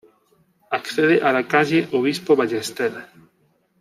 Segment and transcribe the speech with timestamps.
[0.77, 2.91] Accede a la Calle Obispo Ballester.